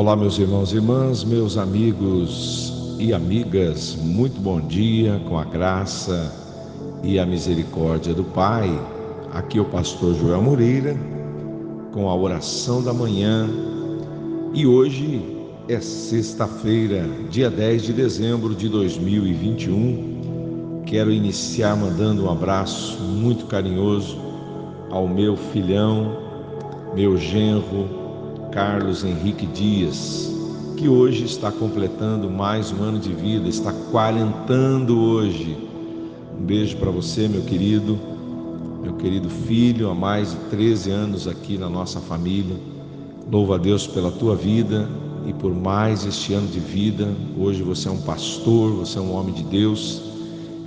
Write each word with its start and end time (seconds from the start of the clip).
Olá, 0.00 0.16
meus 0.16 0.38
irmãos 0.38 0.72
e 0.72 0.76
irmãs, 0.76 1.22
meus 1.24 1.58
amigos 1.58 2.96
e 2.98 3.12
amigas, 3.12 3.94
muito 4.00 4.40
bom 4.40 4.58
dia 4.58 5.20
com 5.28 5.38
a 5.38 5.44
graça 5.44 6.34
e 7.04 7.18
a 7.18 7.26
misericórdia 7.26 8.14
do 8.14 8.24
Pai. 8.24 8.70
Aqui 9.30 9.58
é 9.58 9.60
o 9.60 9.66
pastor 9.66 10.14
Joel 10.14 10.40
Moreira 10.40 10.96
com 11.92 12.08
a 12.08 12.16
oração 12.16 12.82
da 12.82 12.94
manhã 12.94 13.46
e 14.54 14.66
hoje 14.66 15.22
é 15.68 15.78
sexta-feira, 15.80 17.06
dia 17.28 17.50
10 17.50 17.82
de 17.82 17.92
dezembro 17.92 18.54
de 18.54 18.70
2021. 18.70 20.82
Quero 20.86 21.12
iniciar 21.12 21.76
mandando 21.76 22.24
um 22.24 22.30
abraço 22.30 22.98
muito 23.02 23.44
carinhoso 23.44 24.16
ao 24.90 25.06
meu 25.06 25.36
filhão, 25.36 26.16
meu 26.94 27.18
genro, 27.18 27.99
Carlos 28.52 29.04
Henrique 29.04 29.46
Dias, 29.46 30.28
que 30.76 30.88
hoje 30.88 31.24
está 31.24 31.52
completando 31.52 32.28
mais 32.28 32.72
um 32.72 32.82
ano 32.82 32.98
de 32.98 33.12
vida, 33.12 33.48
está 33.48 33.72
quarentando 33.92 34.98
hoje. 34.98 35.56
Um 36.36 36.44
beijo 36.44 36.76
para 36.78 36.90
você, 36.90 37.28
meu 37.28 37.42
querido, 37.42 37.96
meu 38.82 38.94
querido 38.94 39.30
filho, 39.30 39.88
há 39.88 39.94
mais 39.94 40.32
de 40.32 40.36
13 40.50 40.90
anos 40.90 41.28
aqui 41.28 41.56
na 41.56 41.68
nossa 41.68 42.00
família. 42.00 42.56
Louvo 43.30 43.54
a 43.54 43.58
Deus 43.58 43.86
pela 43.86 44.10
tua 44.10 44.34
vida 44.34 44.88
e 45.28 45.32
por 45.32 45.54
mais 45.54 46.04
este 46.04 46.34
ano 46.34 46.48
de 46.48 46.58
vida. 46.58 47.08
Hoje 47.38 47.62
você 47.62 47.88
é 47.88 47.92
um 47.92 48.00
pastor, 48.00 48.72
você 48.72 48.98
é 48.98 49.00
um 49.00 49.14
homem 49.14 49.32
de 49.32 49.44
Deus 49.44 50.02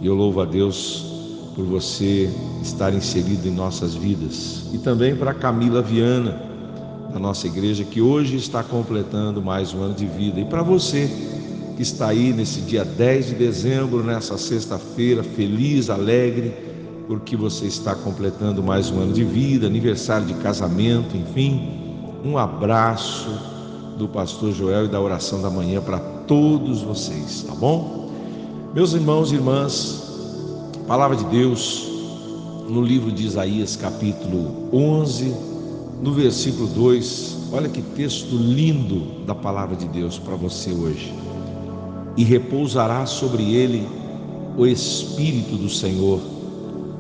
e 0.02 0.08
eu 0.08 0.16
louvo 0.16 0.40
a 0.40 0.46
Deus 0.46 1.06
por 1.54 1.66
você 1.66 2.32
estar 2.62 2.94
inserido 2.94 3.46
em 3.46 3.52
nossas 3.52 3.94
vidas. 3.94 4.70
E 4.74 4.78
também 4.78 5.14
para 5.18 5.34
Camila 5.34 5.82
Viana 5.82 6.53
da 7.14 7.20
nossa 7.20 7.46
igreja 7.46 7.84
que 7.84 8.02
hoje 8.02 8.36
está 8.38 8.64
completando 8.64 9.40
mais 9.40 9.72
um 9.72 9.84
ano 9.84 9.94
de 9.94 10.08
vida. 10.08 10.40
E 10.40 10.46
para 10.46 10.64
você 10.64 11.08
que 11.76 11.84
está 11.84 12.08
aí 12.08 12.34
nesse 12.34 12.62
dia 12.62 12.84
10 12.84 13.28
de 13.28 13.36
dezembro, 13.36 14.04
nessa 14.04 14.36
sexta-feira, 14.36 15.22
feliz, 15.22 15.92
alegre, 15.92 16.52
porque 17.08 17.36
você 17.36 17.66
está 17.66 17.94
completando 17.94 18.64
mais 18.64 18.90
um 18.90 19.00
ano 19.00 19.14
de 19.14 19.24
vida, 19.24 19.68
aniversário 19.68 20.26
de 20.26 20.34
casamento, 20.36 21.16
enfim, 21.16 21.80
um 22.26 22.36
abraço 22.36 23.30
do 23.96 24.08
pastor 24.08 24.52
Joel 24.52 24.86
e 24.86 24.88
da 24.88 25.00
oração 25.00 25.40
da 25.40 25.52
manhã 25.52 25.82
para 25.82 26.00
todos 26.00 26.82
vocês, 26.82 27.44
tá 27.48 27.54
bom? 27.54 28.12
Meus 28.74 28.94
irmãos 28.94 29.32
e 29.32 29.36
irmãs, 29.36 30.02
palavra 30.88 31.16
de 31.16 31.26
Deus 31.26 31.88
no 32.68 32.82
livro 32.82 33.12
de 33.12 33.24
Isaías, 33.24 33.76
capítulo 33.76 34.68
11, 34.74 35.53
no 36.04 36.12
versículo 36.12 36.68
2, 36.68 37.48
olha 37.54 37.70
que 37.70 37.82
texto 37.82 38.36
lindo 38.36 39.24
da 39.26 39.34
palavra 39.34 39.74
de 39.74 39.88
Deus 39.88 40.20
para 40.20 40.36
você 40.36 40.70
hoje. 40.72 41.14
E 42.18 42.26
repousará 42.26 43.06
sobre 43.06 43.56
ele 43.56 43.88
o 44.58 44.68
Espírito 44.68 45.56
do 45.56 45.70
Senhor, 45.70 46.20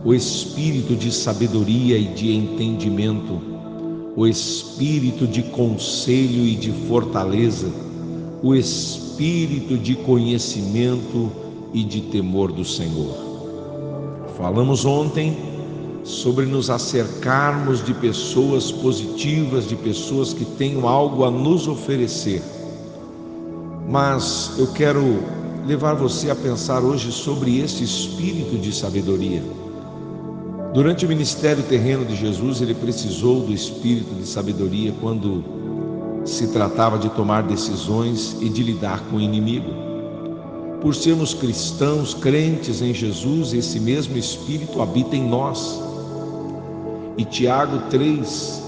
o 0.05 0.13
Espírito 0.13 0.95
de 0.95 1.11
sabedoria 1.11 1.97
e 1.97 2.05
de 2.13 2.33
entendimento, 2.33 3.41
o 4.15 4.25
Espírito 4.25 5.27
de 5.27 5.43
conselho 5.43 6.45
e 6.45 6.55
de 6.55 6.71
fortaleza, 6.87 7.69
o 8.41 8.55
Espírito 8.55 9.77
de 9.77 9.95
conhecimento 9.95 11.29
e 11.73 11.83
de 11.83 11.99
temor 12.03 12.53
do 12.53 12.63
Senhor. 12.63 13.17
Falamos 14.37 14.85
ontem 14.85 15.52
sobre 16.03 16.45
nos 16.45 16.69
acercarmos 16.69 17.83
de 17.83 17.93
pessoas 17.93 18.71
positivas, 18.71 19.67
de 19.67 19.75
pessoas 19.75 20.33
que 20.33 20.43
tenham 20.43 20.87
algo 20.87 21.23
a 21.23 21.31
nos 21.31 21.67
oferecer. 21.67 22.41
Mas 23.89 24.51
eu 24.57 24.67
quero 24.67 25.23
levar 25.65 25.93
você 25.93 26.29
a 26.29 26.35
pensar 26.35 26.81
hoje 26.81 27.11
sobre 27.11 27.59
esse 27.59 27.83
espírito 27.83 28.57
de 28.57 28.73
sabedoria. 28.75 29.41
Durante 30.73 31.05
o 31.05 31.07
ministério 31.07 31.63
terreno 31.63 32.03
de 32.03 32.15
Jesus, 32.15 32.61
ele 32.61 32.73
precisou 32.73 33.41
do 33.41 33.53
espírito 33.53 34.13
de 34.15 34.27
sabedoria 34.27 34.93
quando 34.99 35.43
se 36.25 36.47
tratava 36.47 36.97
de 36.97 37.09
tomar 37.09 37.43
decisões 37.43 38.35
e 38.41 38.49
de 38.49 38.63
lidar 38.63 39.01
com 39.09 39.17
o 39.17 39.21
inimigo. 39.21 39.69
Por 40.81 40.95
sermos 40.95 41.33
cristãos, 41.33 42.13
crentes 42.13 42.81
em 42.81 42.93
Jesus, 42.93 43.53
esse 43.53 43.79
mesmo 43.79 44.17
espírito 44.17 44.81
habita 44.81 45.15
em 45.15 45.25
nós 45.25 45.92
e 47.17 47.25
Tiago 47.25 47.77
3, 47.89 48.63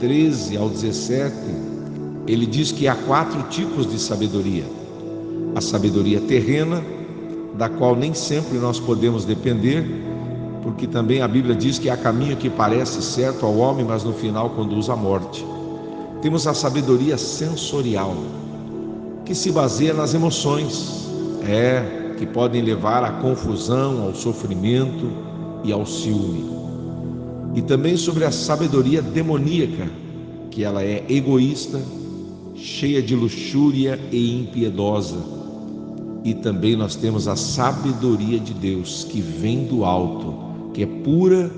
13 0.00 0.56
ao 0.56 0.68
17, 0.68 1.34
ele 2.26 2.46
diz 2.46 2.72
que 2.72 2.88
há 2.88 2.94
quatro 2.94 3.42
tipos 3.50 3.90
de 3.90 3.98
sabedoria: 3.98 4.64
a 5.54 5.60
sabedoria 5.60 6.20
terrena, 6.20 6.82
da 7.56 7.68
qual 7.68 7.94
nem 7.94 8.14
sempre 8.14 8.58
nós 8.58 8.80
podemos 8.80 9.24
depender, 9.24 9.84
porque 10.62 10.86
também 10.86 11.20
a 11.20 11.28
Bíblia 11.28 11.54
diz 11.54 11.78
que 11.78 11.90
há 11.90 11.96
caminho 11.96 12.36
que 12.36 12.48
parece 12.48 13.02
certo 13.02 13.44
ao 13.44 13.56
homem, 13.56 13.84
mas 13.84 14.04
no 14.04 14.12
final 14.14 14.50
conduz 14.50 14.88
à 14.88 14.96
morte. 14.96 15.44
Temos 16.22 16.46
a 16.46 16.54
sabedoria 16.54 17.18
sensorial, 17.18 18.16
que 19.24 19.34
se 19.34 19.50
baseia 19.50 19.92
nas 19.92 20.14
emoções, 20.14 21.08
é, 21.46 22.14
que 22.16 22.24
podem 22.24 22.62
levar 22.62 23.04
à 23.04 23.10
confusão, 23.10 24.04
ao 24.04 24.14
sofrimento 24.14 25.10
e 25.64 25.72
ao 25.72 25.84
ciúme 25.84 26.61
e 27.54 27.62
também 27.62 27.96
sobre 27.96 28.24
a 28.24 28.30
sabedoria 28.30 29.02
demoníaca, 29.02 29.90
que 30.50 30.64
ela 30.64 30.82
é 30.82 31.04
egoísta, 31.08 31.80
cheia 32.54 33.02
de 33.02 33.14
luxúria 33.14 33.98
e 34.10 34.40
impiedosa. 34.40 35.16
E 36.24 36.34
também 36.34 36.76
nós 36.76 36.94
temos 36.94 37.26
a 37.26 37.36
sabedoria 37.36 38.38
de 38.38 38.54
Deus, 38.54 39.04
que 39.04 39.20
vem 39.20 39.64
do 39.64 39.84
alto, 39.84 40.34
que 40.72 40.82
é 40.82 40.86
pura, 40.86 41.50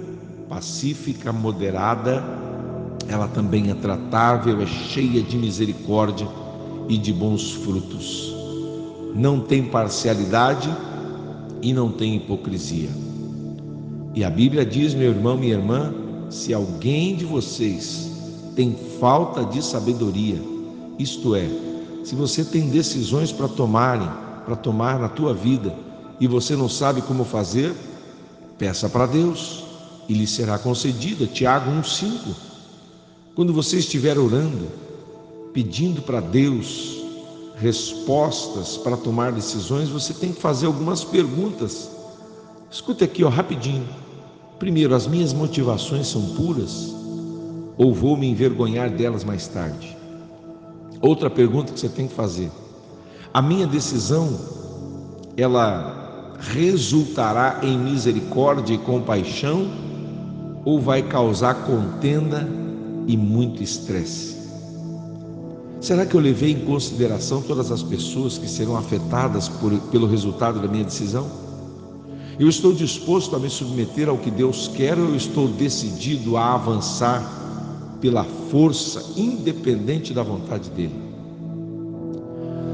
pacífica, 0.48 1.32
moderada, 1.32 2.24
ela 3.08 3.28
também 3.28 3.70
é 3.70 3.74
tratável, 3.74 4.60
é 4.62 4.66
cheia 4.66 5.22
de 5.22 5.36
misericórdia 5.36 6.26
e 6.88 6.96
de 6.96 7.12
bons 7.12 7.52
frutos. 7.52 8.34
Não 9.14 9.40
tem 9.40 9.64
parcialidade 9.64 10.74
e 11.62 11.72
não 11.72 11.90
tem 11.90 12.16
hipocrisia. 12.16 12.88
E 14.14 14.22
a 14.22 14.30
Bíblia 14.30 14.64
diz, 14.64 14.94
meu 14.94 15.10
irmão, 15.10 15.36
minha 15.36 15.54
irmã, 15.54 15.92
se 16.30 16.54
alguém 16.54 17.16
de 17.16 17.24
vocês 17.24 18.10
tem 18.54 18.76
falta 19.00 19.44
de 19.44 19.60
sabedoria, 19.62 20.40
isto 20.98 21.34
é, 21.34 21.48
se 22.04 22.14
você 22.14 22.44
tem 22.44 22.68
decisões 22.68 23.32
para 23.32 23.48
tomarem, 23.48 24.08
para 24.44 24.54
tomar 24.54 24.98
na 25.00 25.08
tua 25.08 25.34
vida 25.34 25.74
e 26.20 26.26
você 26.26 26.54
não 26.54 26.68
sabe 26.68 27.02
como 27.02 27.24
fazer, 27.24 27.74
peça 28.56 28.88
para 28.88 29.06
Deus 29.06 29.64
e 30.08 30.14
lhe 30.14 30.26
será 30.26 30.58
concedida. 30.58 31.26
Tiago 31.26 31.70
1:5. 31.70 32.34
Quando 33.34 33.52
você 33.52 33.78
estiver 33.78 34.16
orando, 34.18 34.68
pedindo 35.52 36.02
para 36.02 36.20
Deus 36.20 37.02
respostas 37.56 38.76
para 38.76 38.96
tomar 38.96 39.32
decisões, 39.32 39.88
você 39.88 40.12
tem 40.12 40.32
que 40.32 40.40
fazer 40.40 40.66
algumas 40.66 41.02
perguntas. 41.02 41.93
Escute 42.74 43.04
aqui, 43.04 43.22
ó, 43.22 43.28
rapidinho. 43.28 43.86
Primeiro, 44.58 44.96
as 44.96 45.06
minhas 45.06 45.32
motivações 45.32 46.08
são 46.08 46.34
puras 46.34 46.92
ou 47.78 47.94
vou 47.94 48.16
me 48.16 48.28
envergonhar 48.28 48.90
delas 48.90 49.22
mais 49.22 49.46
tarde? 49.46 49.96
Outra 51.00 51.30
pergunta 51.30 51.72
que 51.72 51.78
você 51.78 51.88
tem 51.88 52.08
que 52.08 52.14
fazer: 52.14 52.50
a 53.32 53.40
minha 53.40 53.64
decisão 53.64 54.28
ela 55.36 56.34
resultará 56.40 57.60
em 57.62 57.78
misericórdia 57.78 58.74
e 58.74 58.78
compaixão 58.78 59.70
ou 60.64 60.80
vai 60.80 61.00
causar 61.00 61.54
contenda 61.66 62.44
e 63.06 63.16
muito 63.16 63.62
estresse? 63.62 64.36
Será 65.80 66.04
que 66.04 66.16
eu 66.16 66.20
levei 66.20 66.50
em 66.50 66.64
consideração 66.64 67.40
todas 67.40 67.70
as 67.70 67.84
pessoas 67.84 68.36
que 68.36 68.48
serão 68.48 68.76
afetadas 68.76 69.48
por, 69.48 69.70
pelo 69.92 70.08
resultado 70.08 70.58
da 70.58 70.66
minha 70.66 70.82
decisão? 70.82 71.43
Eu 72.38 72.48
estou 72.48 72.72
disposto 72.72 73.36
a 73.36 73.38
me 73.38 73.48
submeter 73.48 74.08
ao 74.08 74.18
que 74.18 74.30
Deus 74.30 74.68
quer 74.68 74.98
ou 74.98 75.10
eu 75.10 75.16
estou 75.16 75.46
decidido 75.46 76.36
a 76.36 76.54
avançar 76.54 77.98
pela 78.00 78.24
força 78.50 79.02
independente 79.16 80.12
da 80.12 80.22
vontade 80.22 80.68
dele? 80.70 80.94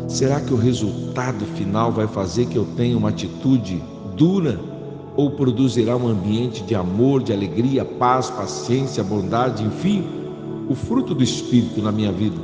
Será 0.09 0.41
que 0.41 0.53
o 0.53 0.57
resultado 0.57 1.45
final 1.57 1.93
vai 1.93 2.09
fazer 2.09 2.47
que 2.47 2.57
eu 2.57 2.67
tenha 2.77 2.97
uma 2.97 3.11
atitude 3.11 3.81
dura 4.17 4.59
ou 5.15 5.31
produzirá 5.33 5.95
um 5.97 6.09
ambiente 6.09 6.63
de 6.63 6.75
amor, 6.75 7.23
de 7.23 7.33
alegria, 7.33 7.85
paz, 7.85 8.31
paciência, 8.31 9.05
bondade, 9.05 9.63
enfim, 9.63 10.05
o 10.69 10.75
fruto 10.75 11.15
do 11.15 11.23
Espírito 11.23 11.83
na 11.83 11.93
minha 11.93 12.11
vida? 12.11 12.37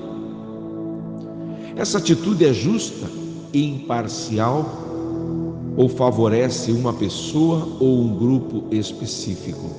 Essa 1.75 1.99
atitude 1.99 2.45
é 2.45 2.53
justa 2.53 3.09
e 3.53 3.65
imparcial 3.65 4.86
ou 5.77 5.89
favorece 5.89 6.73
uma 6.73 6.93
pessoa 6.93 7.69
ou 7.79 8.01
um 8.01 8.17
grupo 8.17 8.65
específico? 8.71 9.71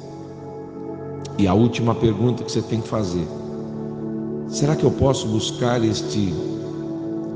E 1.38 1.48
a 1.48 1.54
última 1.54 1.96
pergunta 1.96 2.44
que 2.44 2.52
você 2.52 2.62
tem 2.62 2.82
que 2.82 2.88
fazer: 2.88 3.28
Será 4.48 4.76
que 4.76 4.84
eu 4.84 4.92
posso 4.92 5.28
buscar 5.28 5.84
este 5.84 6.34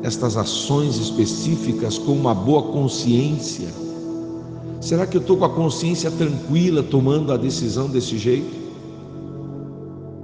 estas 0.04 0.36
ações 0.36 0.98
específicas 0.98 1.98
com 1.98 2.13
uma 2.13 2.34
boa 2.34 2.63
consciência? 2.63 3.69
Será 4.80 5.06
que 5.06 5.16
eu 5.16 5.22
estou 5.22 5.38
com 5.38 5.46
a 5.46 5.50
consciência 5.50 6.10
tranquila 6.10 6.81
tomando 6.81 7.31
a 7.31 7.38
decisão 7.38 7.88
desse 7.88 8.18
jeito? 8.18 8.60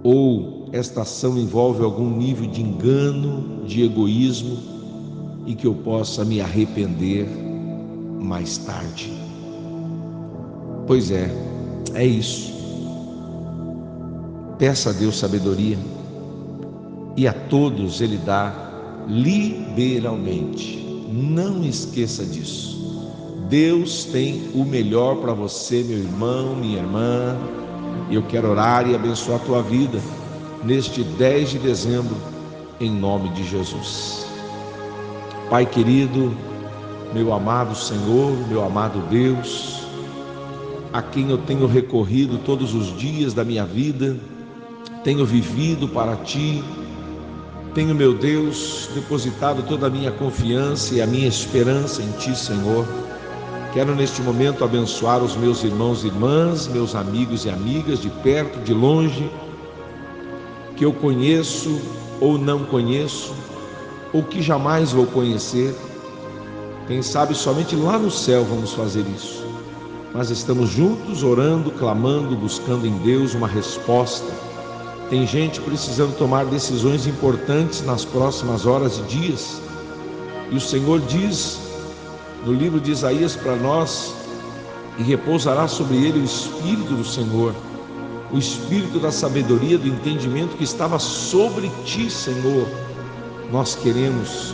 Ou 0.04 0.68
esta 0.72 1.02
ação 1.02 1.38
envolve 1.38 1.84
algum 1.84 2.10
nível 2.10 2.48
de 2.48 2.62
engano, 2.62 3.64
de 3.68 3.84
egoísmo 3.84 4.58
e 5.46 5.54
que 5.54 5.68
eu 5.68 5.76
possa 5.76 6.26
me 6.26 6.42
arrepender 6.42 7.47
mais 8.20 8.58
tarde? 8.58 9.12
Pois 10.86 11.12
é, 11.12 11.30
é 11.94 12.06
isso. 12.06 12.54
Peça 14.58 14.90
a 14.90 14.94
Deus 14.94 15.18
sabedoria 15.18 15.78
e 17.16 17.28
a 17.28 17.34
todos 17.34 18.02
Ele 18.02 18.18
dá 18.18 18.54
liberalmente. 19.08 20.78
Não 21.12 21.64
esqueça 21.64 22.26
disso. 22.26 22.78
Deus 23.50 24.04
tem 24.06 24.50
o 24.54 24.66
melhor 24.66 25.18
para 25.18 25.34
você, 25.34 25.84
meu 25.84 25.98
irmão, 25.98 26.56
minha 26.56 26.80
irmã. 26.80 27.38
Eu 28.12 28.24
quero 28.24 28.50
orar 28.50 28.88
e 28.90 28.96
abençoar 28.96 29.40
a 29.42 29.46
tua 29.46 29.62
vida 29.62 30.00
neste 30.64 31.04
10 31.04 31.52
de 31.52 31.60
dezembro, 31.60 32.16
em 32.80 32.92
nome 32.92 33.30
de 33.30 33.44
Jesus. 33.48 34.26
Pai 35.50 35.66
querido, 35.66 36.36
meu 37.14 37.34
amado 37.34 37.76
Senhor, 37.76 38.32
meu 38.48 38.64
amado 38.64 39.00
Deus, 39.10 39.88
a 40.92 41.02
quem 41.02 41.30
eu 41.30 41.38
tenho 41.38 41.66
recorrido 41.68 42.38
todos 42.40 42.74
os 42.74 42.98
dias 42.98 43.34
da 43.34 43.44
minha 43.44 43.66
vida, 43.66 44.18
tenho 45.04 45.26
vivido 45.26 45.88
para 45.88 46.16
ti, 46.18 46.64
tenho, 47.78 47.94
meu 47.94 48.12
Deus, 48.12 48.90
depositado 48.96 49.62
toda 49.68 49.86
a 49.86 49.90
minha 49.90 50.12
confiança 50.12 50.96
e 50.96 51.02
a 51.02 51.06
minha 51.06 51.28
esperança 51.28 52.02
em 52.02 52.12
Ti, 52.14 52.36
Senhor. 52.36 52.88
Quero 53.72 53.94
neste 53.94 54.20
momento 54.20 54.64
abençoar 54.64 55.22
os 55.22 55.36
meus 55.36 55.64
irmãos 55.64 56.04
e 56.04 56.08
irmãs, 56.08 56.68
meus 56.68 56.96
amigos 56.96 57.46
e 57.46 57.52
amigas, 57.52 58.02
de 58.02 58.10
perto, 58.10 58.58
de 58.64 58.74
longe, 58.74 59.30
que 60.76 60.84
eu 60.84 60.92
conheço 60.92 61.80
ou 62.20 62.36
não 62.40 62.64
conheço, 62.64 63.32
ou 64.12 64.24
que 64.24 64.42
jamais 64.42 64.92
vou 64.92 65.06
conhecer. 65.06 65.76
Quem 66.88 67.02
sabe 67.02 67.36
somente 67.36 67.76
lá 67.76 67.98
no 67.98 68.10
céu 68.10 68.46
vamos 68.46 68.74
fazer 68.74 69.06
isso. 69.16 69.46
Mas 70.14 70.30
estamos 70.30 70.70
juntos 70.70 71.22
orando, 71.22 71.72
clamando, 71.72 72.36
buscando 72.36 72.88
em 72.88 72.98
Deus 73.00 73.34
uma 73.34 73.48
resposta 73.48 74.48
tem 75.10 75.26
gente 75.26 75.62
precisando 75.62 76.18
tomar 76.18 76.46
decisões 76.46 77.08
importantes 77.08 77.82
nas 77.86 78.04
próximas 78.04 78.66
horas 78.66 78.98
e 78.98 79.02
dias. 79.04 79.62
E 80.52 80.56
o 80.58 80.60
Senhor 80.60 81.00
diz 81.00 81.60
no 82.46 82.52
livro 82.52 82.80
de 82.80 82.92
Isaías 82.92 83.34
para 83.34 83.56
nós: 83.56 84.14
e 84.98 85.04
repousará 85.04 85.66
sobre 85.68 85.96
ele 85.96 86.20
o 86.20 86.24
Espírito 86.26 86.94
do 86.94 87.06
Senhor, 87.06 87.56
o 88.34 88.38
Espírito 88.38 89.00
da 89.00 89.10
sabedoria, 89.10 89.78
do 89.78 89.88
entendimento 89.88 90.58
que 90.58 90.66
estava 90.66 91.00
sobre 91.00 91.72
ti, 91.86 92.10
Senhor. 92.12 92.68
Nós 93.50 93.76
queremos 93.76 94.54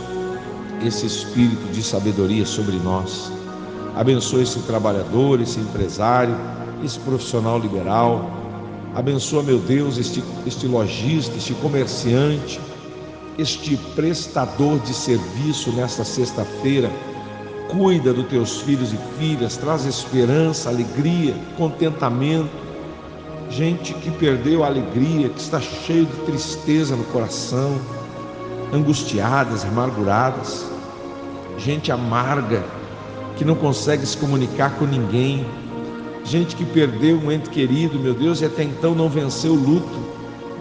esse 0.86 1.06
Espírito 1.06 1.72
de 1.72 1.82
sabedoria 1.82 2.46
sobre 2.46 2.76
nós. 2.76 3.30
Abençoe 3.94 4.42
esse 4.42 4.60
trabalhador, 4.60 5.40
esse 5.40 5.58
empresário, 5.60 6.36
esse 6.82 6.98
profissional 6.98 7.58
liberal 7.58 8.44
Abençoa, 8.94 9.42
meu 9.42 9.58
Deus, 9.58 9.98
este, 9.98 10.22
este 10.46 10.68
lojista, 10.68 11.36
este 11.36 11.52
comerciante, 11.54 12.60
este 13.36 13.76
prestador 13.96 14.78
de 14.78 14.94
serviço 14.94 15.72
nesta 15.72 16.04
sexta-feira. 16.04 16.88
Cuida 17.68 18.12
dos 18.12 18.28
teus 18.28 18.60
filhos 18.60 18.92
e 18.92 18.98
filhas, 19.18 19.56
traz 19.56 19.84
esperança, 19.84 20.68
alegria, 20.68 21.34
contentamento. 21.56 22.48
Gente 23.50 23.92
que 23.94 24.12
perdeu 24.12 24.62
a 24.62 24.68
alegria, 24.68 25.28
que 25.28 25.40
está 25.40 25.60
cheio 25.60 26.06
de 26.06 26.16
tristeza 26.26 26.94
no 26.94 27.04
coração, 27.06 27.76
angustiadas, 28.72 29.64
amarguradas. 29.64 30.66
Gente 31.58 31.92
amarga, 31.92 32.64
que 33.36 33.44
não 33.44 33.54
consegue 33.54 34.06
se 34.06 34.16
comunicar 34.16 34.76
com 34.78 34.84
ninguém, 34.84 35.44
gente 36.24 36.56
que 36.56 36.64
perdeu 36.64 37.18
um 37.18 37.30
ente 37.30 37.50
querido, 37.50 37.98
meu 37.98 38.14
Deus, 38.14 38.40
e 38.40 38.44
até 38.44 38.62
então 38.62 38.94
não 38.94 39.08
venceu 39.08 39.52
o 39.52 39.56
luto. 39.56 40.14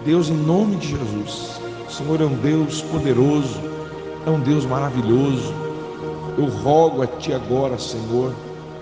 Deus, 0.05 0.29
em 0.29 0.35
nome 0.35 0.75
de 0.75 0.89
Jesus, 0.89 1.59
o 1.87 1.91
Senhor 1.91 2.21
é 2.21 2.25
um 2.25 2.35
Deus 2.35 2.81
poderoso, 2.81 3.59
é 4.25 4.29
um 4.29 4.39
Deus 4.39 4.65
maravilhoso. 4.65 5.53
Eu 6.37 6.45
rogo 6.45 7.01
a 7.01 7.07
Ti 7.07 7.33
agora, 7.33 7.77
Senhor, 7.77 8.33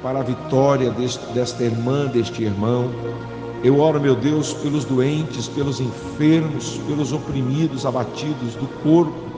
para 0.01 0.19
a 0.19 0.23
vitória 0.23 0.89
deste, 0.89 1.23
desta 1.33 1.63
irmã, 1.63 2.07
deste 2.07 2.43
irmão. 2.43 2.89
Eu 3.63 3.79
oro, 3.79 4.01
meu 4.01 4.15
Deus, 4.15 4.53
pelos 4.53 4.85
doentes, 4.85 5.47
pelos 5.47 5.79
enfermos, 5.79 6.79
pelos 6.87 7.13
oprimidos, 7.13 7.85
abatidos 7.85 8.55
do 8.55 8.67
corpo, 8.81 9.30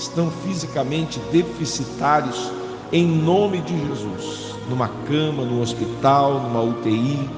estão 0.00 0.30
fisicamente 0.44 1.20
deficitários, 1.30 2.50
em 2.92 3.06
nome 3.06 3.60
de 3.60 3.86
Jesus 3.86 4.50
numa 4.70 4.88
cama, 5.06 5.44
num 5.44 5.60
hospital, 5.60 6.40
numa 6.40 6.62
UTI. 6.62 7.28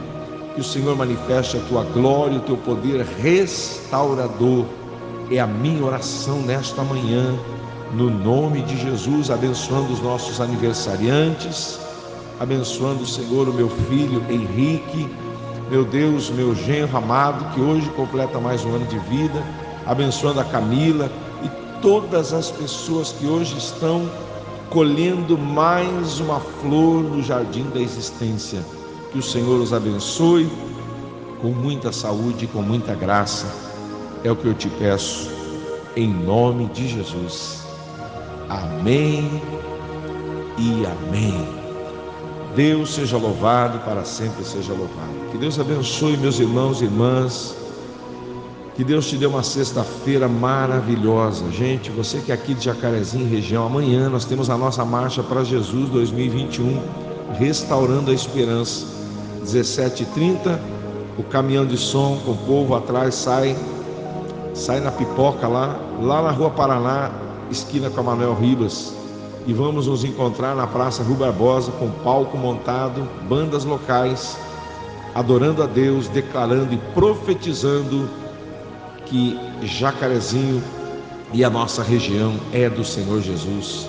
Que 0.55 0.61
o 0.61 0.65
Senhor 0.65 0.95
manifeste 0.95 1.57
a 1.57 1.61
tua 1.61 1.83
glória, 1.83 2.37
o 2.37 2.43
teu 2.43 2.59
poder 2.59 3.05
restaurador. 3.23 4.67
É 5.31 5.41
a 5.41 5.47
minha 5.47 5.83
oração 5.83 6.43
nesta 6.43 6.83
manhã, 6.83 7.35
no 7.95 8.11
nome 8.11 8.61
de 8.61 8.77
Jesus, 8.77 9.31
abençoando 9.31 9.91
os 9.93 10.03
nossos 10.03 10.43
aniversariantes, 10.43 11.81
abençoando, 12.39 13.07
Senhor, 13.07 13.49
o 13.49 13.53
meu 13.55 13.71
filho 13.89 14.23
Henrique, 14.29 15.09
meu 15.71 15.85
Deus, 15.85 16.29
meu 16.29 16.55
genro 16.55 16.99
amado, 16.99 17.55
que 17.55 17.61
hoje 17.61 17.89
completa 17.91 18.39
mais 18.39 18.63
um 18.63 18.75
ano 18.75 18.85
de 18.87 18.99
vida, 18.99 19.43
abençoando 19.87 20.41
a 20.41 20.45
Camila 20.45 21.11
todas 21.83 22.33
as 22.33 22.51
pessoas 22.51 23.13
que 23.13 23.27
hoje 23.27 23.59
estão 23.59 24.09
colhendo 24.71 25.37
mais 25.37 26.21
uma 26.21 26.41
flor 26.41 27.03
no 27.03 27.21
jardim 27.23 27.69
da 27.75 27.81
existência. 27.81 28.65
Que 29.11 29.19
o 29.19 29.23
Senhor 29.23 29.61
os 29.61 29.73
abençoe 29.73 30.49
com 31.43 31.49
muita 31.49 31.93
saúde 31.93 32.45
e 32.45 32.49
com 32.49 32.63
muita 32.63 32.95
graça. 32.95 33.47
É 34.25 34.31
o 34.31 34.37
que 34.37 34.47
eu 34.47 34.55
te 34.55 34.69
peço, 34.69 35.29
em 35.97 36.09
nome 36.09 36.67
de 36.67 36.89
Jesus. 36.89 37.63
Amém 38.49 39.43
e 40.57 40.87
amém. 40.87 41.49
Deus 42.55 42.95
seja 42.95 43.17
louvado, 43.17 43.81
para 43.81 44.05
sempre 44.05 44.45
seja 44.45 44.73
louvado. 44.73 45.31
Que 45.33 45.39
Deus 45.39 45.59
abençoe 45.59 46.17
meus 46.17 46.39
irmãos 46.39 46.81
e 46.81 46.85
irmãs 46.85 47.62
que 48.75 48.83
Deus 48.83 49.07
te 49.07 49.17
dê 49.17 49.27
uma 49.27 49.43
sexta-feira 49.43 50.27
maravilhosa. 50.27 51.51
Gente, 51.51 51.91
você 51.91 52.19
que 52.21 52.33
é 52.33 52.35
aqui 52.35 52.55
de 52.55 52.65
Jacarezinho, 52.65 53.29
região, 53.29 53.67
amanhã 53.67 54.09
nós 54.09 54.25
temos 54.25 54.49
a 54.49 54.57
nossa 54.57 54.85
Marcha 54.85 55.23
para 55.23 55.45
Jesus 55.45 55.91
2021, 55.91 56.81
Restaurando 57.39 58.11
a 58.11 58.15
Esperança. 58.15 58.87
17h30, 59.45 60.59
o 61.19 61.23
caminhão 61.25 61.67
de 61.67 61.77
som 61.77 62.19
com 62.25 62.33
o 62.33 62.37
povo 62.37 62.75
atrás 62.75 63.15
sai, 63.15 63.57
sai 64.55 64.81
na 64.81 64.91
pipoca 64.91 65.47
lá, 65.49 65.79
lá 66.01 66.23
na 66.23 66.31
Rua 66.31 66.51
Paraná, 66.51 67.11
esquina 67.51 67.91
com 67.91 68.01
a 68.01 68.05
Manuel 68.05 68.35
Ribas. 68.35 68.95
E 69.47 69.53
vamos 69.53 69.89
nos 69.89 70.05
encontrar 70.05 70.55
na 70.55 70.67
Praça 70.67 71.03
Rua 71.03 71.17
Barbosa 71.27 71.73
com 71.73 71.91
palco 72.05 72.39
montado, 72.39 73.07
bandas 73.29 73.65
locais, 73.65 74.39
adorando 75.15 75.63
a 75.63 75.67
Deus, 75.67 76.09
declarando 76.09 76.73
e 76.73 76.79
profetizando 76.95 78.22
que 79.13 79.39
Jacarezinho 79.63 80.63
e 81.35 81.45
a 81.45 81.51
nossa 81.51 81.83
região 81.83 82.35
é 82.51 82.71
do 82.71 82.83
Senhor 82.83 83.21
Jesus. 83.21 83.87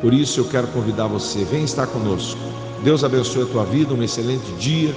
Por 0.00 0.12
isso 0.12 0.40
eu 0.40 0.44
quero 0.46 0.66
convidar 0.68 1.06
você, 1.06 1.44
vem 1.44 1.62
estar 1.62 1.86
conosco. 1.86 2.40
Deus 2.82 3.04
abençoe 3.04 3.44
a 3.44 3.46
tua 3.46 3.64
vida, 3.64 3.94
um 3.94 4.02
excelente 4.02 4.50
dia. 4.58 4.94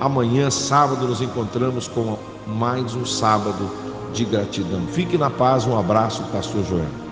Amanhã, 0.00 0.50
sábado, 0.50 1.06
nos 1.06 1.20
encontramos 1.20 1.86
com 1.86 2.16
mais 2.46 2.94
um 2.94 3.04
sábado 3.04 3.70
de 4.14 4.24
gratidão. 4.24 4.86
Fique 4.86 5.18
na 5.18 5.28
paz, 5.28 5.66
um 5.66 5.78
abraço, 5.78 6.22
Pastor 6.32 6.64
Joel. 6.64 7.07